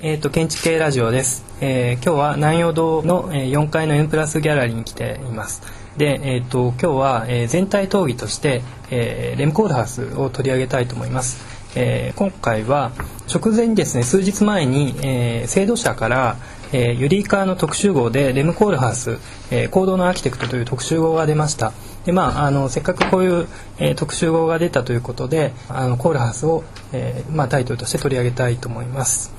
[0.00, 1.44] えっ、と建築系ラジオです。
[1.60, 5.60] えー今日は南陽堂の、えー4階の N プラスギャラリーに来ています。
[5.96, 8.62] で、えっ、と今日は、えー全体討議として、
[8.92, 11.44] えーレムコールハウスを取り上げたいと思います。
[11.74, 12.92] えー今回は
[13.28, 16.36] 直前にですね数日前に、えー制度者から、
[16.72, 19.18] えーユリイカーの特集号でレムコールハウス、
[19.50, 21.72] えー行動のアーキテクトという特集号が出ました。
[22.04, 26.62] でまあ、あのせっかくこういう、えー特集号が出たということであのコールハウスを、
[26.92, 29.36] えーまあ、タイトルとして取り上げたいと思います。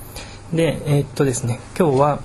[0.54, 2.20] で、えーっとですね、今日は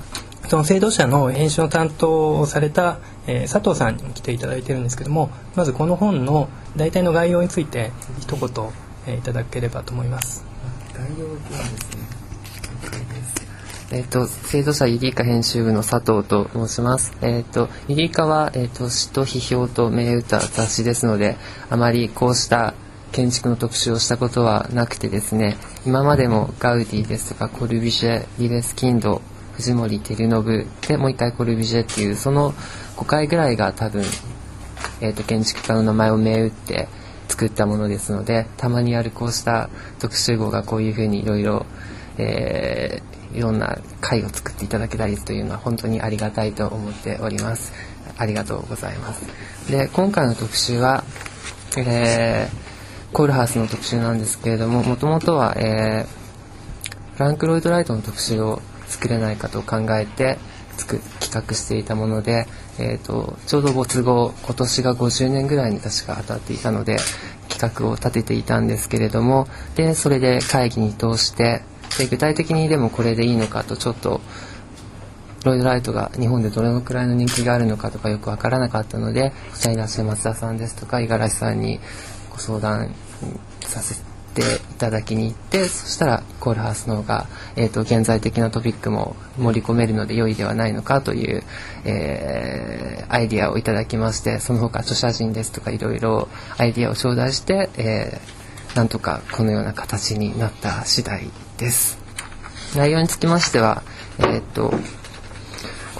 [0.48, 8.48] その制度者の編集の担当をされた、えー佐藤さんにも来ていただいてるんですけどもまずこの本の大体の概要について一言、
[9.06, 10.44] えーいただければと思います。
[10.94, 12.24] 概要文ですね。
[13.90, 17.16] えっ、と、制度者ユリイカ編集部の佐藤と申します。
[17.20, 21.36] えっ、と、ユリイカは、えっ、と、詩と批評と名歌雑誌ですので、
[21.70, 22.74] あまりこうした
[23.14, 30.28] 建築の特集をしたことはなくてですね、今までもガウディですとか、コルビジェ、リベスキンド、藤森照信
[30.88, 32.52] で、もう一回コルビジェっていう、その
[32.96, 34.02] 5回ぐらいが多分、
[35.00, 36.88] えー、と建築家の名前を銘打って
[37.28, 41.66] 作ったものですのでたまにあるこうした特集号がこういうふうにいろいろ
[42.18, 47.72] えいろんな会を作っていただけたりというのは本当にありがたいと思っております。
[48.16, 49.26] ありがとうございます。
[49.70, 51.02] で今回の特集は、
[51.76, 52.73] えー
[53.14, 56.24] コールハウスの特集なんですけれどももともとは、えー
[57.14, 60.38] フランク・ロイド・ライトの特集を作れないかと考えて
[60.76, 62.46] 作企画していたもので、
[62.78, 66.96] えー、とちょうど没後今年が50年ぐらいに確か当たっていたので
[67.48, 69.46] 企画を立てていたんですけれども
[69.76, 71.62] でそれで会議に通して
[71.98, 74.20] で具体的にでもこれでいいのかとちょっと
[75.44, 81.78] ロイドライトが日本でどれくらいの人気があるのかとかよくわからなかったのでこちらにいらっしゃる松田さんですとか五十嵐さんに
[82.30, 82.92] ご相談
[83.62, 83.94] させ
[84.34, 87.26] ていただきに行ってそしたらコールハウスの方が、
[87.56, 91.42] えー、と現在的なトピックも盛り込めるので良いではないのかという、
[91.84, 98.44] えーアイディアをいただきましてその他著者陣ですとかいろいろアイディアを頂戴して、えー
[98.74, 101.96] なんとかこのような形になった次第です。
[102.76, 103.84] 内容につきましては、
[104.18, 104.74] えーっと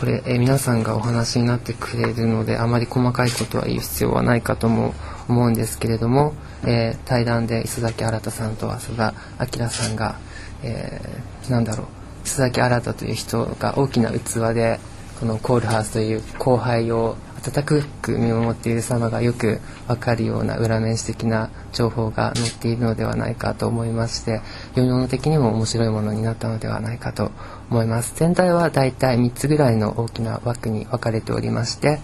[0.05, 4.93] これ、え皆さんがお話になってくれるのであまり細かいことは言う必要はないかとも
[5.31, 10.19] 思うんですけれども、えー対談で磯崎新さんと浅田明さんが、
[10.63, 11.87] えーなんだろう
[12.27, 14.79] 磯崎新という人が大きな器で
[15.21, 24.43] このコールハウスという後輩を温かく見守っている様がよくわかるような裏面史的な情報が載っているのではないかと思いまして
[24.75, 27.31] 読み物的にも面白いものになったのではないかと
[27.71, 28.15] 思います。
[28.17, 32.01] 全体はだいたい3つぐらいの大きな枠に分かれておりまして、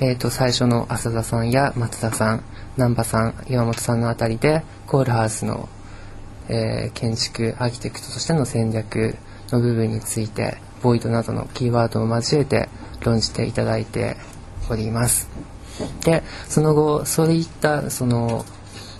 [0.00, 2.42] えー、と最初の浅田さんや松田さん
[2.76, 5.68] 難波さん岩本さんのあたりでコールハウスの
[6.48, 9.16] えー建築アーキテクトとしての戦略
[9.50, 12.68] の部分についてボイドなどのキーワードを交えて
[13.02, 14.16] 論じていただいて
[14.70, 15.28] おります。
[16.04, 18.44] でその後そういったその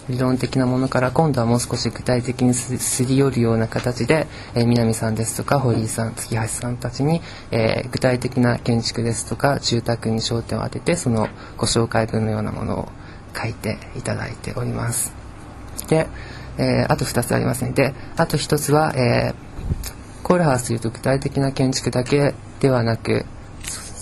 [0.09, 7.21] 理論的なものから今度はもう少し具体的にすすり寄るような形で、えー南さんですとか堀井さん月橋さんたちに、
[7.51, 12.89] えー具体的な建築ですとか住宅に焦点を当ててそのご紹介文のようなものを
[13.37, 15.13] 書いていただいております
[15.89, 16.07] で、
[16.59, 17.73] えーあと2つありますね。
[17.73, 19.45] で、あと1つは、えー
[20.25, 23.27] コールハウスというと具体的な建築だけではなく、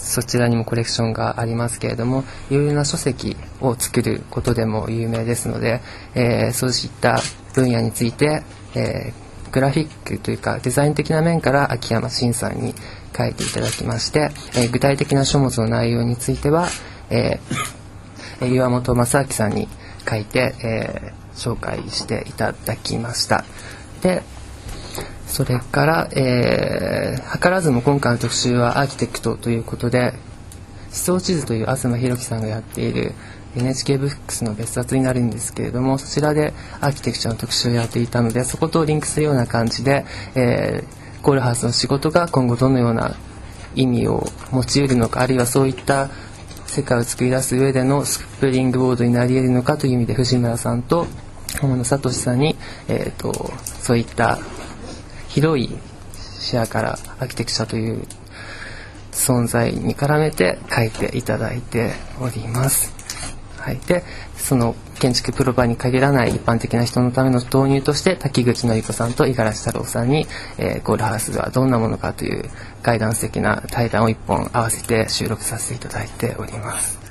[0.02, 5.80] そちらにもコレクションがありますけれども、いろいろな書籍を作ることでも有名ですので、
[6.14, 7.20] えーそういった
[7.54, 8.42] 分野について、
[8.74, 12.74] えーグラフィックというかデザイン的な面から秋山真さんに
[13.14, 16.68] 書いていただきまして、えー具体的な書物の内容については、
[17.10, 17.38] え
[18.40, 19.68] え岩本正明さんに
[20.08, 23.44] 書いて、えー紹介していただきました。
[24.02, 24.22] で
[25.32, 30.12] それから、えー図らずも今回の特集はアーキテクトということで
[30.88, 33.14] 思想地図という東博樹さんがやっている
[33.56, 40.04] NHK ブックスの別冊になるんですけれどもそちらでアーキテクチャの特集をやっていたのでそことリンクするような感じで、
[40.34, 43.14] えーコールハウスの仕事が今後どのような
[43.76, 46.10] 意味を持ち得るのかあるいはそういった
[46.66, 51.06] 世界を作り出す上でのスプリングボードになり得るのかという意味で藤村さんと
[51.60, 52.56] 浜野聡さんに、
[52.88, 54.38] えー、とそういった
[55.34, 55.70] 広い
[56.12, 58.02] 視野からアーキテクチャという
[59.12, 62.92] 存在に絡めて書いていただいております。
[63.56, 64.02] はい、で
[64.36, 70.26] その建築プロパに限らない一般的な人のための導入として滝口のり子さんと五十嵐太郎さんに、
[70.58, 72.50] えー、ゴールハウスはどんなものかという
[72.82, 77.01] ガイダンス的な対談を一本合わせて収録させていただいております。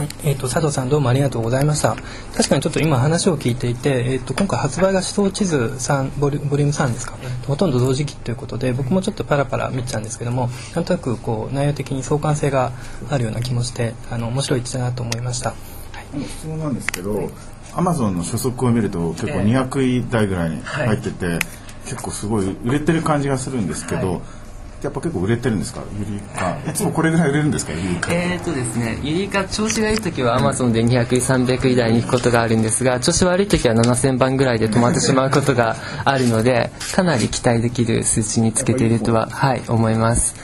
[0.00, 1.94] ははい、えっ、と佐藤さんどうもありがとうございました。
[2.34, 12.72] 確かにちょっと今話を聞いていて、えっ、と今回発売が思想地図3ボリボリューム3ですか、ほとんど同時期ということで、僕もちょっとパラパラ見てたんですけども、なんとなくこう内容的に相関性が
[13.10, 15.54] あるような気もして、あの面白い一だなと思いました。
[16.38, 17.30] 質問なんですけど、
[17.74, 21.38] アマゾンの初速を見ると結構200位台ぐらいに入ってて、
[21.84, 24.22] 結構すごい売れてる感じがするんですけど、
[24.82, 25.82] やっぱ結構売れてるんですか？
[25.98, 26.56] ユリカ。
[26.70, 27.72] いつもこれぐらい売れるんですか？
[27.72, 28.12] ユリカ。
[28.12, 40.34] えっとですね、ユリカ調子がいい時はアマゾンで200位、300位台に行くことがあるんですが、調子悪い時は7000番ぐらいで止まってしまうことがあるので、かなり期待できる数値につけているとは、はい、思います。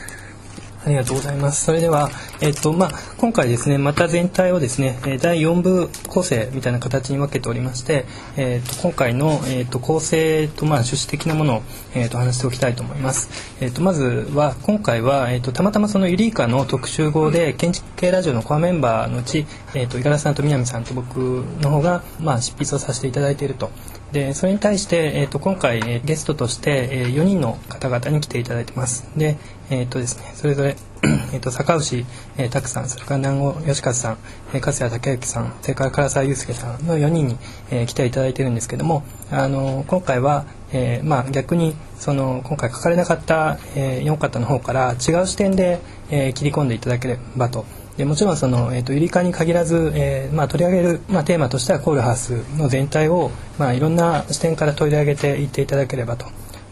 [0.87, 1.65] ありがとうございます。
[1.65, 2.11] それでは、
[2.41, 8.05] えっと、まあ、今回ですね、また全体をですね、えー第4部構成みたいな形に分けておりまして、
[8.37, 11.63] えっと、今回の、えっと、構成と、まあ、趣旨的なものを、
[11.97, 13.31] えっと、話しておきたいと思います。
[13.61, 19.45] えっと、まずは、今回は、えっと、たまたまそのユリイカの特集号で、建築系ラジオのコアメンバーのうち、
[19.75, 21.17] えっと、五十嵐さんと南さんと僕
[21.63, 23.73] の方が、まあ、執筆をさせていただいていると。
[24.13, 29.09] でそれに対して、えー、と今回、えーゲストとして、え4人の方々に来ていただいてます。
[29.17, 29.37] で,、
[29.71, 30.77] えーとですね、それぞれ
[31.33, 32.07] えーと坂牛、
[32.39, 34.19] えー、拓さんそれから南郷義和さん、
[34.55, 37.37] えー、粕谷武之さんそれから唐沢祐介さんの4人に、
[37.71, 45.81] えー来ていただいてるんですけども、あの今回は、えーまあ、逆にその今回書かれなかった、え4方の方から違う視点で、
[46.11, 47.65] えー切り込んでいただければと
[47.97, 56.27] でもちろんその、えー、とユリカに限らず、えーまあ、取り上げる、まあ、テーマとしてはコールハウスの全体を、まあ、いろんな視点から取り上げていっていただければと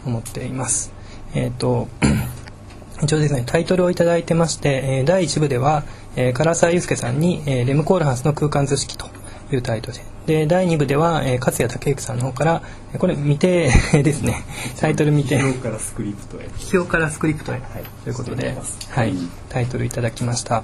[0.05, 0.93] 思っています。
[1.33, 1.87] えー、と
[3.01, 5.83] 一応ですねタイトルをいただいてまして、えー第1部では、
[6.15, 9.07] えー、唐沢祐介さんに、えーレムコールハウスの空間図式と
[9.51, 12.61] いうタイトルでで第2部では、えー、勝谷武之さんの方から
[12.93, 13.69] えーこれ未定
[14.03, 14.43] ですね。
[14.79, 15.43] タイトル未定。
[15.43, 16.45] 表からスクリプトへ。
[16.57, 17.61] 批評からスクリプトへ、
[18.03, 18.55] ということで、
[18.89, 19.13] はい、
[19.49, 20.63] タイトルいただきました。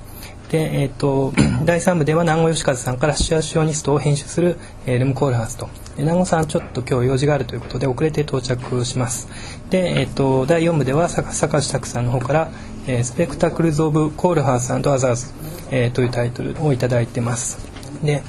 [0.52, 1.34] で、えっ、と、
[1.64, 5.70] 第3部では南郷義和さんからシュアシオニストを編集する、えールムコールハウスと。
[5.98, 9.30] 南郷さんちょっと今日用事があるということで遅れて到着します。
[9.70, 12.52] で、えっ、と、第4部では坂坂内拓さんの方から、
[12.86, 15.28] えースペクタクルズ・オブ・コールハウスアザーズ、
[15.72, 17.58] えーというタイトルをいただいてます。
[18.04, 18.22] で、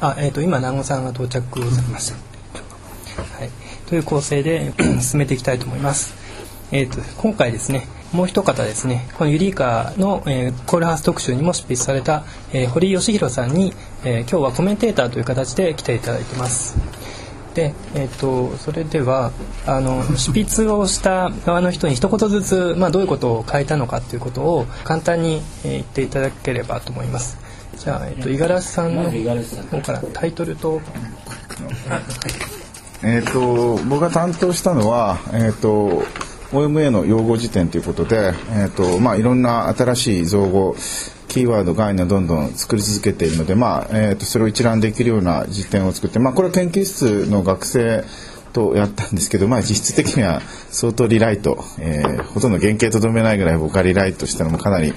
[0.00, 2.16] あ、えっ、と、今南郷さんが到着されました。
[3.38, 3.50] はい、
[3.88, 6.14] という構成で進めていきたいと思います。
[6.72, 13.72] えー、と今回ですねもう一方ですねこのユリイカの、えーコールハウス特集にも執筆された、えー堀井義弘さんに、
[14.04, 16.76] えー今日はコメンテーターという形で来ていただいてます。
[17.54, 19.32] で、えー、とそれでは
[19.66, 27.38] あの執筆をした側の人に一言ずつ、まあ、どういうことを書いたのかということを簡単に、えー言っていただければと思います。
[27.76, 30.80] じゃあ、えー、と五十嵐さんの方からタイトルと
[33.02, 36.02] えっ、と僕が担当したのはえっ、と
[36.56, 40.74] OMA の用語辞典ということで、えっとまあ、いろんな新しい造語
[41.28, 48.04] キーワード概念をどんどん作り続けているので、まあえっとそれを一覧できるような辞典を作って、まあ、これは研究室の学生
[48.54, 54.94] とやったんですけど、まあ、実質的には相当リライト、えーほとんど原型とどめないぐらい僕がリライトしたのもかなり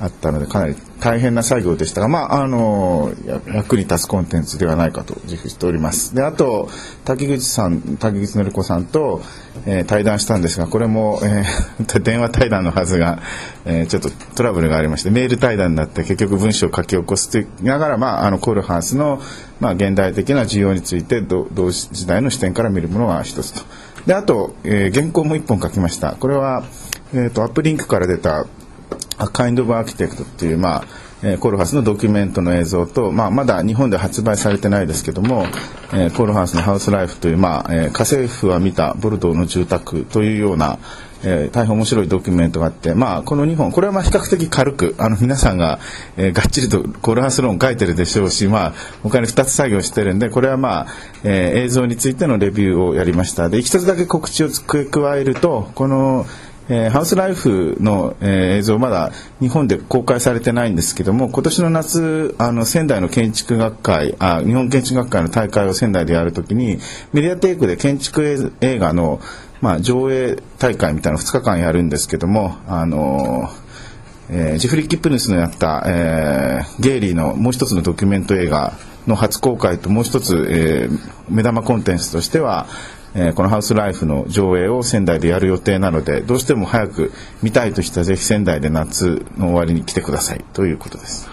[0.00, 3.12] あったのでかなり大変な作業でしたが、まあ、あの
[3.52, 6.14] 役に立つコンテンツではないかと自負しております。
[6.14, 6.68] であと
[7.04, 9.20] 滝口さん滝口のり子さんと、
[9.66, 13.18] えー対談したんですがこれも、えー 電話対談のはずが、
[13.64, 19.20] えーちょっとトラブルがありましてメール対談になって結局文章を書き起こすといながら、まあ、あのコールハウスの、
[19.58, 23.62] まあ、現代的な需要について同同時代の視点から見るものが一つと。
[24.06, 26.12] であと、えー原稿も一本書きました。
[26.12, 26.62] これは、
[27.12, 28.46] えー、とアップリンクから出た
[29.22, 30.84] 「A Kind of Architect」っていう、まあ
[31.22, 35.46] えーコールハウスのドキュメントの映像と、まあ、まだ日本で発売されてないですけども、
[35.92, 40.78] えーコールハウスのハウスライフという、まあえー家政婦は見たボルドーの住宅というような、
[41.22, 45.78] えー大変面白いドキュメントがあって、まあ、この2本これはまあ比較的軽くあの皆さんが、
[46.16, 48.72] えーがっちりとコールハウス論書いてるでしょうし、まあ、
[49.04, 50.86] 他に2つ作業してるんでこれはまあ、
[51.22, 53.48] えー映像についてのレビューをやりました。
[53.48, 56.26] で一つだけ告知を付け加えるとこの
[56.68, 66.78] えーハウスライフの、えー映像まだ日本で公開されてないんですけども今年の夏あの仙台の建築学会あ日本建築学会の大会を仙台でやるときに
[67.12, 69.20] メディアテイクで建築映画の、
[69.60, 73.62] まあ、上映大会みたいなの2日間やるんですけどもあのー
[74.30, 78.72] えージフリー・キップルスのやった、えーゲイリーのもう一つのドキュメント映画
[79.06, 82.66] の初公開ともう一つ、えー目玉コンテンツとしては、
[83.14, 91.28] えーこのハウスライフの上映を仙台でやる予定なのでどうしても早く見たいとしたらぜひ仙台で夏の終わりに来てくださいということです。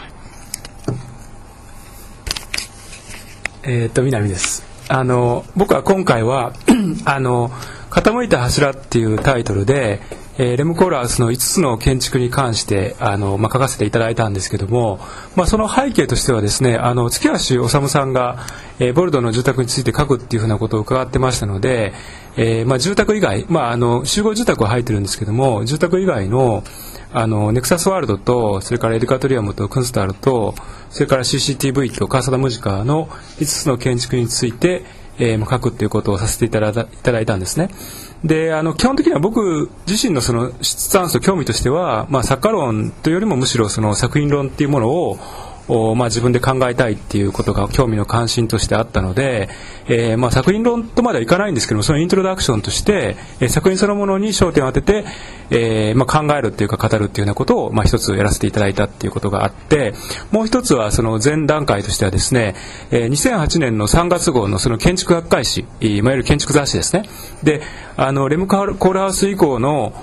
[3.64, 6.54] えーっと南ですあの僕は今回は
[7.06, 7.52] あの
[7.90, 10.00] 傾いた柱っていうタイトルで、
[10.38, 15.00] えー、レムコーラースの5つの建築に関してあの、まあ、書かせていただいたんですけども、
[15.36, 18.46] まあ、その背景としてはですねあの月橋治さんが、
[18.80, 21.94] えー、ボルドの住宅について書くっていうふうなことを伺ってましたので、
[22.38, 26.64] えーまあ、住宅以外、まあ、あの集合住宅は入ってるんですけども住宅以外の
[27.12, 30.54] あのネクサスワールドとそれからエデカトリアムとクンスタルと
[30.92, 33.08] それから CCTV とカーサダムジカの
[33.40, 34.84] 5つの建築について、
[35.20, 37.70] えー、書くっていうことをさせていただいたいたんですね。
[38.24, 45.18] であの基本的には僕自身のそのスタンスと興味としては、まあ、作家論というよりもむしろその作品論っていうものを
[45.96, 49.50] まあ、自分で考えたいっていうことが興味の関心としてあったので、
[49.88, 55.06] えー、まあ、作品論とまではいかないんですけどもそのイントロダクションとして、えー、作品そのものに焦点を当てて、
[55.52, 59.94] えー、まあ、考えるっていうか語るっていうようなことを、まあ、一つやらせていただいたっていうことがあって
[60.32, 62.56] もう一つはその前段階としてはですね、
[62.92, 67.04] えー、2008年の3月号のその建築学会誌いわゆる建築雑誌ですね。
[67.44, 67.62] で
[67.96, 69.94] あのレムコールハウス以降の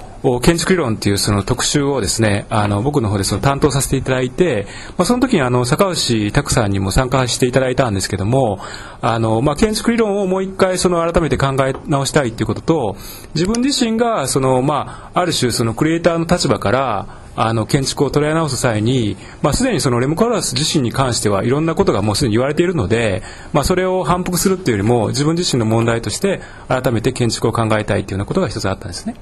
[0.40, 4.66] 建築理論っていうその特集をですねあの僕の方でその担当させていただいて、
[4.96, 8.58] まあ、その時にあの坂内拓さんにも参加していただいたんですけども
[9.00, 12.96] あの、まあ、建築理論をもう一回その改めて考え直したいっていうことと
[13.34, 17.06] 自分自身がその、まあ、ある種そのクリエイターの立場から
[17.36, 29.16] あの建築を捉え直す際に、まあ、すでにそのレム・カラス自身に関してはいろんなことがもうすでに言われているので、まあ、それを反復するっていうよりも自分自身の問題として改めて建築を考えたいというようなことが一つあったんですね。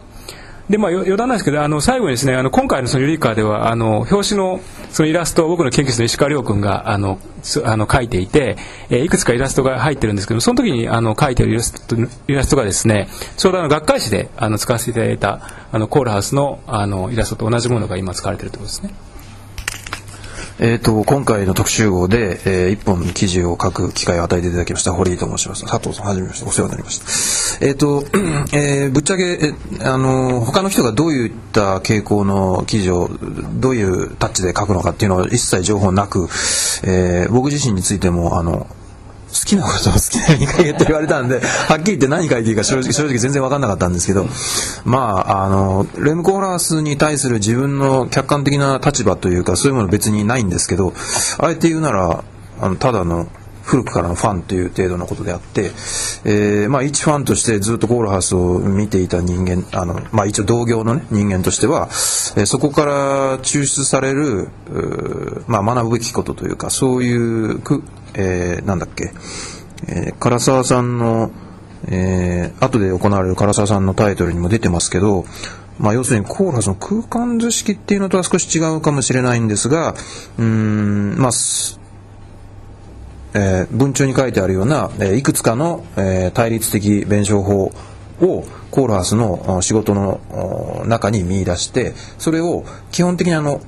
[0.68, 7.18] で、まあ、余談なんですけど、あの、最後にですね、あの、今回のそのユリカーでは、あの、表紙のそのイラストを僕の研究室の石川亮君が、あの、
[7.64, 8.56] あの、描いていて、
[8.88, 11.96] えー、いくつかイラストが入ってるんですけど、その時に、あの、描いてるイラスト、
[12.28, 15.40] イラストがですね、ちょうどあの、学会誌で、あの、使わせていただいた、
[15.70, 18.94] あの、コールハウスの、あの、イラストと同じものが今使われてるということですね。
[20.60, 25.66] えっ、ー、と、今回の特集号で、えー、一本記事を書く機会を与えていただきました、堀井と申します。
[25.66, 27.66] 佐藤さん、はじめまして、お世話になりました。
[27.66, 28.04] えっ、ー、と、
[28.56, 33.10] えー、ぶっちゃけ、えあの、他の人がどういった傾向の記事を、
[33.54, 36.28] どういうタッチで書くのかっていうのは一切情報なく、
[36.84, 38.68] えー、僕自身についても、あの、
[39.44, 44.26] きなことは好きなように書けって言われたんで、 はっきり言って何書いていいか正直 正直全然分かんなかったんですけど、
[44.84, 50.92] まあ、あの、レムコーラースに対する自分の客観的な立場というか、そういうもの別にないんですけど、
[51.38, 52.24] あえて言うなら、
[52.60, 53.26] あのただの
[53.64, 55.70] 古くからのファンという程度のことであって、
[56.24, 61.88] えー、まあ一ファンとしてずっとコールハウスを見ていた人間、あの、まあ一応同業のね、人間としては、
[62.36, 64.48] えー、そこから抽出される、
[65.46, 67.82] まあ学ぶべきことというか、そういうく、
[68.14, 69.12] えー、なんだっけ、
[69.88, 71.30] えー、唐沢さんの、
[71.88, 75.24] えー、後で行われる唐沢さんのタイトルにも出てますけど、
[75.78, 79.94] まあ、要するにコーラスの空間図式っていうのとは少し違うかもしれないんですが、
[80.38, 81.30] うん、まあ、
[83.34, 87.72] えー、文中に書いてあるような、え、いくつかの、え、対立的弁証法
[88.20, 93.60] をコールハウスの仕事の中に見出してそれを基本的にあの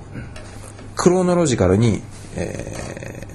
[0.95, 2.01] クロノロジカルに、
[2.37, 3.26] え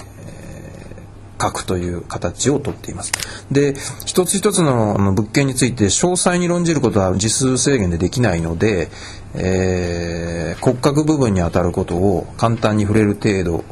[1.41, 3.11] ー、書くという形をとっています。
[3.51, 8.89] で一つ一つの物件について詳細に論じることは実数制限でできないので、
[9.33, 13.63] えー、骨格部分にあたることを簡単に触れる程度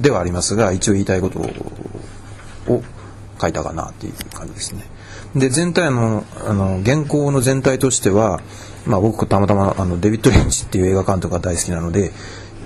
[0.00, 2.82] ではありますが一応言いたいことを
[3.40, 4.84] 書いたかなっていう感じですね。
[5.34, 8.40] で全体のあの原稿の全体としては、
[8.86, 12.12] まあ、僕たまたまあのデビッド・リンチっていう映画監督が大好きなので、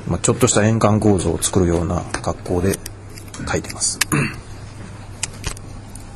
[0.08, 2.76] まあ、ちょっとした円環構造を作るような格好で
[3.44, 3.98] 書いてます。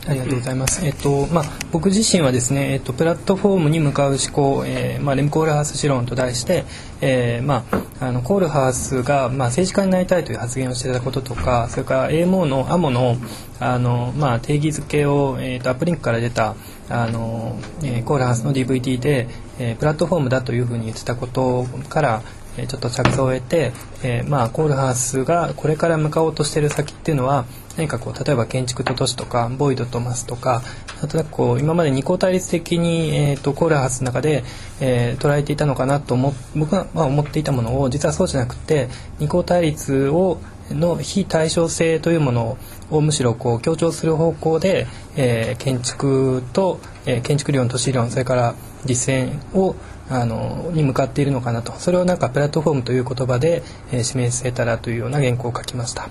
[0.06, 0.84] ありがとうございます。
[0.84, 6.64] えっとまあ僕自身はですね、えっとプラットフォームに向かう思考、えー、まあレムコールハウス理論と題して、
[7.00, 7.64] えー、ま
[8.00, 13.16] ああのコールハウスがまあ政治家になりたいという発言をしていたこととか、それから AMO の AMO の
[13.60, 16.56] あのまあ定義づけをえっとアップリンクから出た
[16.88, 22.22] あの、えー、コールハウスの DVD で、えー、プラットフォームだというふうに言ってたことから
[22.56, 23.72] ちょっと着想を得て、
[24.02, 27.44] えー、まあコールハウスがこれから向かおうとしてる先っていうのは
[27.76, 30.62] 何かこう例えば建築と都市とかボイドとマスとか
[31.02, 34.44] あとこう今まで二項対立的に、えーと、コールハウスの中で、
[34.80, 38.88] えー、捉えていたのかなと思僕が、まあ、思っていたものを実はそうじゃなくて
[39.18, 40.40] 二項対立を
[40.70, 42.58] の非対称性というもの
[42.90, 48.54] をむしろこう強調する方向で、えー、建築と、えー、建築理論都市理論それから
[48.84, 49.74] 実践を
[50.10, 51.72] あのに向かっているのかなと。
[51.74, 56.08] それをなんかプラットフォームという言葉で、えー、示せたらというような原稿を書きました。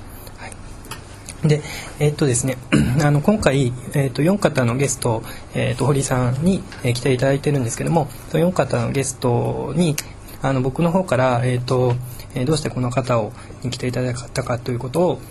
[1.43, 1.62] で、
[2.00, 2.57] えー、っとですね、
[3.01, 9.95] あの今回、えー、っと4方のゲスト、えー、っと堀さんに、え、来ていただいてるんですけども4方のゲストに
[10.41, 11.95] あの僕の方から、えーと
[12.36, 13.31] えー、どうしてこの方を
[13.63, 15.21] に来ていただいたかということを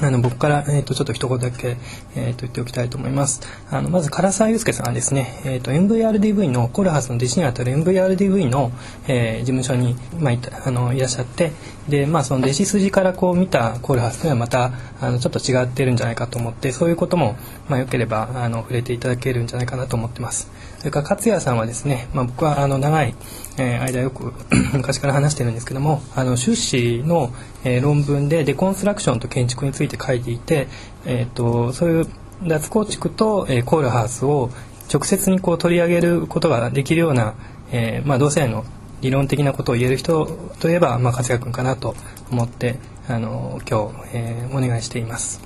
[0.00, 1.76] あの僕から、えーと、ちょっと一言だけ、
[2.14, 3.40] えーと、言っておきたいと思います。
[3.70, 8.70] あのまず唐沢祐介さんはですね、えーと、MVRDV のコルハスの弟子にあたる MVRDV の、
[9.08, 11.52] えー、事務所に、まあ、いあのいらっしゃって
[11.88, 17.36] で、まあ、その弟子筋からこう見たコルハスというのはまたあのちょっと違ってるんじゃないかと思ってそういうことも、
[17.68, 20.50] まあ、よければあの触れていただけるんじゃないかなと思ってます。
[20.78, 23.14] それから勝也さんはですね、まあ、僕はあの長い、
[23.58, 24.32] えー、間よく
[24.72, 27.32] 昔から話してるんですけどもあの修士の、
[27.64, 30.68] えー、論文でデコンストラクションと建築について書いていて、
[31.04, 32.06] えーと、そういう
[32.46, 34.50] 脱構築と、えー、コールハウスを
[34.92, 37.34] 直接にこう取り上げることができるような、
[37.72, 38.64] えーまあ、同性の
[39.00, 40.26] 理論的なことを言える人
[40.60, 41.94] といえば、まあ、勝也君かなと
[42.30, 45.40] 思ってあの今日、えー、お願いしています。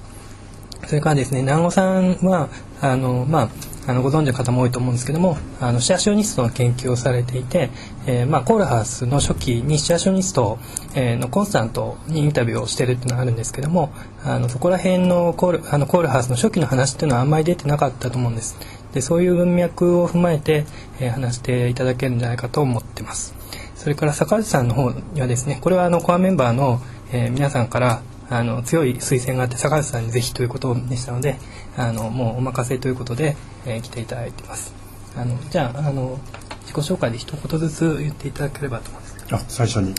[0.86, 2.48] それからですね南郷さんは
[2.80, 3.48] あの、まあ
[3.86, 7.70] あのご存知の方も多いと思うんですけどもあのシアショニストの研究をされていて、
[8.06, 10.58] えーまあ、コールハウスの初期にシアショニスト、
[10.94, 13.92] えー、のコンスタントにインタビューをしてるっていうのがあるんですけども
[14.24, 18.56] あのそこら辺のコールあのコールハウスの初期の話っていうのはあんまり出てなかったと思うんです。
[18.94, 20.64] でそういう文脈を踏まえて、
[21.00, 23.34] えー、話していただけるんじゃないかと思ってます。
[23.74, 31.36] それから坂内さんの方にはですねこれはあのコアメンバーの、えー、皆さんからあの強い推薦があって坂内さんにぜひということでしたので
[31.76, 33.36] あのもうお任せということで、
[33.66, 34.74] えー、来ていただいてます。
[35.16, 36.18] あのじゃああの
[36.62, 39.94] 自己紹介で一言ずつ言っていただければと思うんですあ最初に、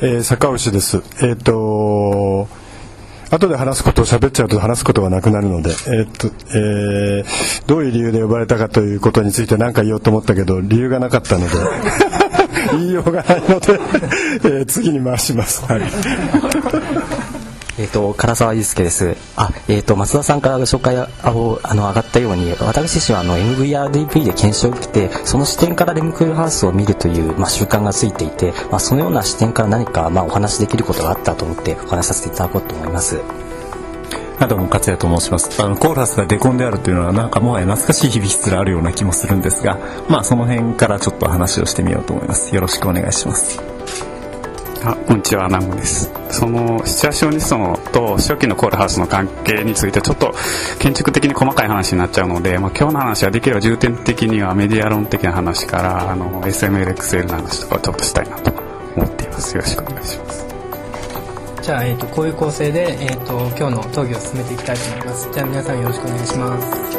[0.00, 1.02] えー、坂内です。
[1.22, 2.48] えっ、と
[3.30, 11.54] 後で話すことを喋っちゃうと話すことがなくなるので、えっとえー、どういう理由で呼ばれたかということについて何か言おうと思ったけど理由がなかったので
[12.72, 15.64] 言いようがないので、えー、次に回します。
[15.64, 15.82] はい
[17.76, 19.16] えっ、と、唐沢祐介です。
[19.36, 33.20] あ、えっ、ー、と、松田さんから紹介をあの上がったように、私自身はあの MVRDV で検証を受けて、その視点からレムクールハウスを見るという、まあ、習慣がついていて、まあ、そのような視点から何か、まあ、お話しできることがあったと思ってお話しさせていただこうと思います。
[34.38, 39.78] あどうも勝也と申しますあのコーラスがデコンであるというのはなんかもはや懐かしい響きすらあるような気もするんですが
[40.08, 43.60] まあその辺からちょっと話をしてみようと思いますよろしくお願いします
[44.86, 50.34] あこんにちは南郷ですそのシチュアショニストのと初期のコールハウスの関係についてちょっと
[50.78, 58.50] 建築的に細かい話になっちゃうので、まあ、今日の話はできれば重点的にはメディア論的な話からあの SMLXL の話とかをちょっとしたいなと
[58.96, 60.44] 思っていますよろしくお願いします
[61.62, 65.32] じゃあ、えーと、こういう構成で、えーと、今日の討議を進めていきたいと思います。
[65.32, 66.93] じゃあ皆さんよろしくお願いします。